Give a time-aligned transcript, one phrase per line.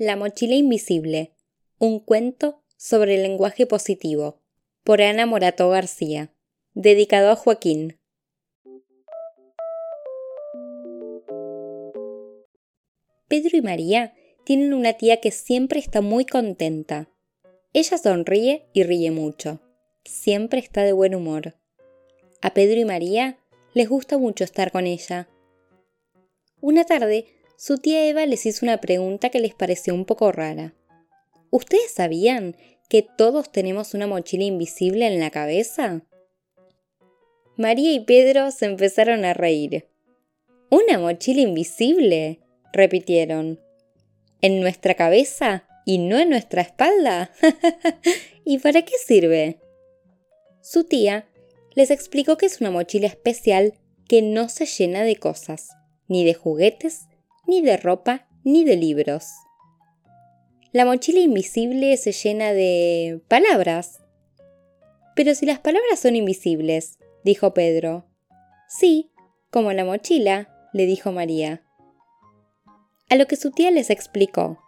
[0.00, 1.32] La mochila invisible.
[1.80, 4.40] Un cuento sobre el lenguaje positivo.
[4.84, 6.32] Por Ana Morato García.
[6.74, 7.98] Dedicado a Joaquín.
[13.26, 14.14] Pedro y María
[14.44, 17.10] tienen una tía que siempre está muy contenta.
[17.72, 19.60] Ella sonríe y ríe mucho.
[20.04, 21.56] Siempre está de buen humor.
[22.40, 23.40] A Pedro y María
[23.74, 25.28] les gusta mucho estar con ella.
[26.60, 30.74] Una tarde, su tía Eva les hizo una pregunta que les pareció un poco rara.
[31.50, 32.56] ¿Ustedes sabían
[32.88, 36.02] que todos tenemos una mochila invisible en la cabeza?
[37.56, 39.88] María y Pedro se empezaron a reír.
[40.70, 42.38] ¿Una mochila invisible?
[42.72, 43.60] repitieron.
[44.40, 47.32] ¿En nuestra cabeza y no en nuestra espalda?
[48.44, 49.58] ¿Y para qué sirve?
[50.62, 51.28] Su tía
[51.74, 53.74] les explicó que es una mochila especial
[54.08, 55.70] que no se llena de cosas,
[56.06, 57.08] ni de juguetes,
[57.48, 59.24] ni de ropa, ni de libros.
[60.70, 64.00] La mochila invisible se llena de palabras.
[65.16, 68.06] Pero si las palabras son invisibles, dijo Pedro.
[68.68, 69.10] Sí,
[69.50, 71.64] como la mochila, le dijo María.
[73.08, 74.58] A lo que su tía les explicó.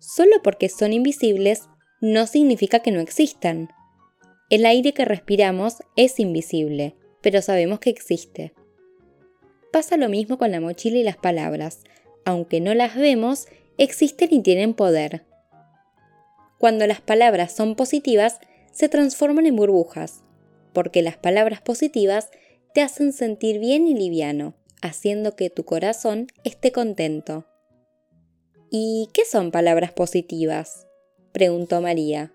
[0.00, 1.68] Solo porque son invisibles
[2.00, 3.68] no significa que no existan.
[4.48, 8.52] El aire que respiramos es invisible, pero sabemos que existe.
[9.72, 11.84] Pasa lo mismo con la mochila y las palabras.
[12.24, 13.46] Aunque no las vemos,
[13.78, 15.24] existen y tienen poder.
[16.58, 18.38] Cuando las palabras son positivas,
[18.72, 20.22] se transforman en burbujas,
[20.72, 22.28] porque las palabras positivas
[22.74, 27.46] te hacen sentir bien y liviano, haciendo que tu corazón esté contento.
[28.70, 30.86] ¿Y qué son palabras positivas?
[31.32, 32.32] preguntó María.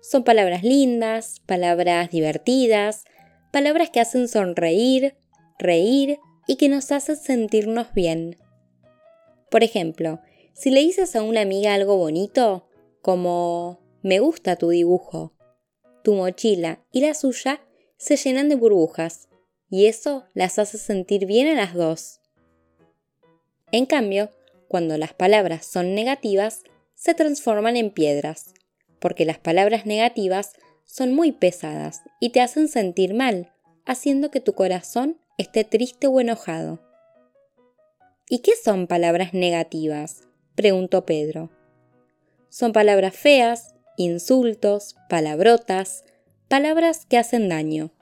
[0.00, 3.04] Son palabras lindas, palabras divertidas,
[3.52, 5.16] palabras que hacen sonreír,
[5.58, 8.36] reír y que nos hacen sentirnos bien.
[9.50, 10.20] Por ejemplo,
[10.54, 12.68] si le dices a una amiga algo bonito,
[13.02, 15.32] como me gusta tu dibujo,
[16.02, 17.60] tu mochila y la suya
[17.96, 19.28] se llenan de burbujas
[19.70, 22.20] y eso las hace sentir bien a las dos.
[23.72, 24.30] En cambio,
[24.68, 26.62] cuando las palabras son negativas,
[26.94, 28.54] se transforman en piedras
[29.00, 30.52] porque las palabras negativas
[30.84, 33.52] son muy pesadas y te hacen sentir mal,
[33.84, 36.80] haciendo que tu corazón esté triste o enojado.
[38.28, 40.22] ¿Y qué son palabras negativas?
[40.54, 41.50] preguntó Pedro.
[42.48, 46.04] Son palabras feas, insultos, palabrotas,
[46.48, 47.92] palabras que hacen daño.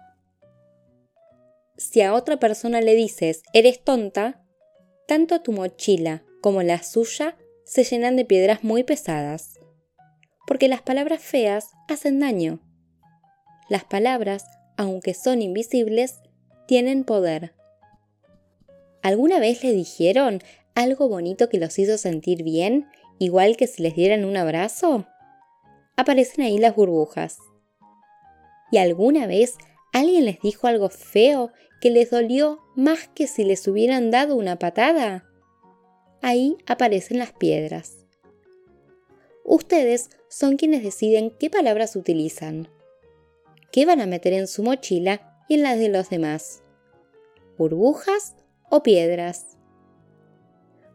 [1.77, 4.45] Si a otra persona le dices eres tonta,
[5.07, 9.59] tanto tu mochila como la suya se llenan de piedras muy pesadas
[10.47, 12.61] porque las palabras feas hacen daño.
[13.69, 14.45] Las palabras,
[14.77, 16.21] aunque son invisibles,
[16.67, 17.55] tienen poder.
[19.05, 20.41] ¿Alguna vez le dijeron
[20.75, 22.89] algo bonito que los hizo sentir bien,
[23.19, 25.07] igual que si les dieran un abrazo?
[25.95, 27.37] Aparecen ahí las burbujas.
[28.73, 29.57] ¿Y alguna vez
[29.93, 34.59] alguien les dijo algo feo que les dolió más que si les hubieran dado una
[34.59, 35.27] patada?
[36.23, 38.07] Ahí aparecen las piedras.
[39.45, 42.71] Ustedes son quienes deciden qué palabras utilizan,
[43.71, 46.63] qué van a meter en su mochila y en las de los demás.
[47.59, 48.35] ¿Burbujas
[48.71, 49.57] o piedras?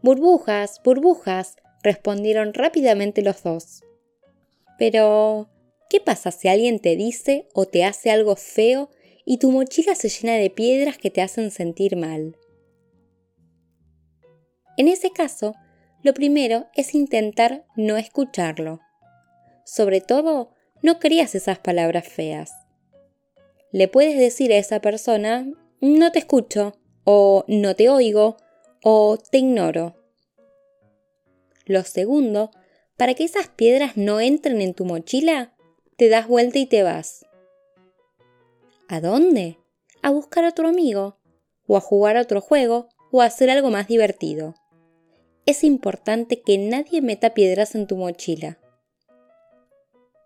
[0.01, 3.83] Burbujas, burbujas, respondieron rápidamente los dos.
[4.77, 5.49] Pero,
[5.89, 8.89] ¿qué pasa si alguien te dice o te hace algo feo
[9.25, 12.37] y tu mochila se llena de piedras que te hacen sentir mal?
[14.77, 15.55] En ese caso,
[16.01, 18.79] lo primero es intentar no escucharlo.
[19.65, 22.53] Sobre todo, no creas esas palabras feas.
[23.71, 25.45] Le puedes decir a esa persona,
[25.81, 26.73] no te escucho,
[27.11, 28.37] o no te oigo,
[28.83, 29.95] o te ignoro.
[31.65, 32.51] Lo segundo,
[32.97, 35.55] para que esas piedras no entren en tu mochila,
[35.97, 37.25] te das vuelta y te vas.
[38.87, 39.57] ¿A dónde?
[40.03, 41.17] A buscar a otro amigo,
[41.65, 44.53] o a jugar a otro juego, o a hacer algo más divertido
[45.49, 48.59] es importante que nadie meta piedras en tu mochila.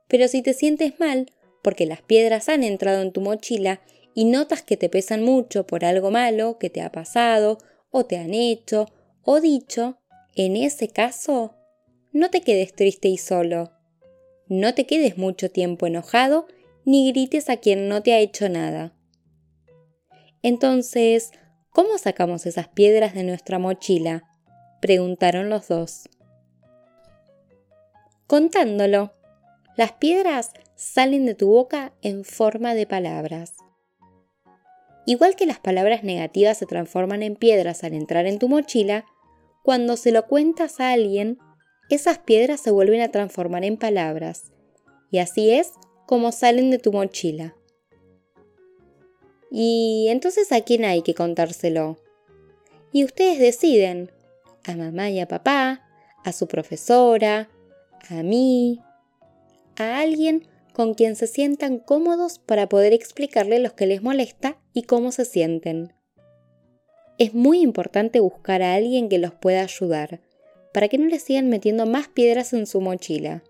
[0.09, 1.31] Pero si te sientes mal
[1.62, 3.79] porque las piedras han entrado en tu mochila
[4.13, 7.57] y notas que te pesan mucho por algo malo que te ha pasado
[7.92, 8.88] o te han hecho
[9.24, 9.98] o dicho,
[10.36, 11.56] en ese caso,
[12.12, 13.71] no te quedes triste y solo.
[14.48, 16.48] No te quedes mucho tiempo enojado
[16.86, 18.94] ni grites a quien no te ha hecho nada.
[20.42, 21.31] Entonces,
[21.71, 24.30] ¿cómo sacamos esas piedras de nuestra mochila?
[24.81, 26.10] preguntaron los dos.
[28.27, 29.13] Contándolo,
[29.77, 33.56] las piedras salen de tu boca en forma de palabras.
[35.05, 39.05] Igual que las palabras negativas se transforman en piedras al entrar en tu mochila,
[39.61, 41.39] cuando se lo cuentas a alguien,
[41.89, 44.51] esas piedras se vuelven a transformar en palabras.
[45.11, 45.71] Y así es
[46.05, 47.55] como salen de tu mochila.
[49.51, 51.97] ¿Y entonces a quién hay que contárselo?
[52.91, 54.11] Y ustedes deciden,
[54.63, 55.83] a mamá y a papá,
[56.23, 57.50] a su profesora,
[58.09, 58.81] a mí,
[59.77, 64.84] a alguien con quien se sientan cómodos para poder explicarle lo que les molesta y
[64.84, 65.94] cómo se sienten.
[67.18, 70.22] Es muy importante buscar a alguien que los pueda ayudar,
[70.74, 73.44] para que no les sigan metiendo más piedras en su mochila.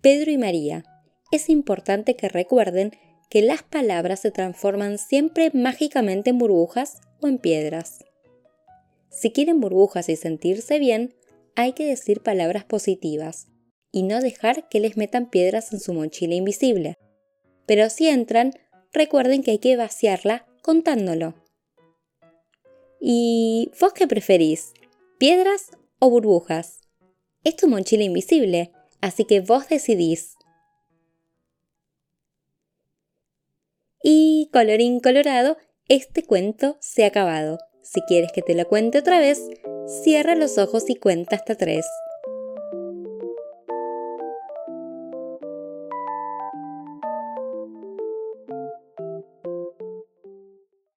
[0.00, 0.84] Pedro y María,
[1.30, 2.92] es importante que recuerden
[3.28, 8.04] que las palabras se transforman siempre mágicamente en burbujas o en piedras.
[9.10, 11.14] Si quieren burbujas y sentirse bien,
[11.56, 13.48] hay que decir palabras positivas
[13.92, 16.96] y no dejar que les metan piedras en su mochila invisible.
[17.66, 18.52] Pero si entran,
[18.94, 21.34] recuerden que hay que vaciarla contándolo.
[23.00, 24.72] ¿Y vos qué preferís?
[25.18, 26.80] ¿Piedras o burbujas?
[27.42, 30.36] Es tu mochila invisible, así que vos decidís.
[34.02, 35.58] Y colorín colorado,
[35.88, 37.58] este cuento se ha acabado.
[37.82, 39.42] Si quieres que te lo cuente otra vez,
[40.02, 41.86] cierra los ojos y cuenta hasta tres.